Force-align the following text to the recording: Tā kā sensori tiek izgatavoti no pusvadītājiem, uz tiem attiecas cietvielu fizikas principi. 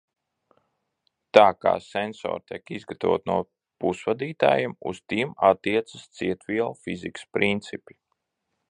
Tā 1.37 1.43
kā 1.65 1.73
sensori 1.87 2.43
tiek 2.51 2.73
izgatavoti 2.79 3.31
no 3.33 3.37
pusvadītājiem, 3.85 4.75
uz 4.93 5.05
tiem 5.15 5.37
attiecas 5.53 6.11
cietvielu 6.21 6.81
fizikas 6.89 7.31
principi. 7.39 8.01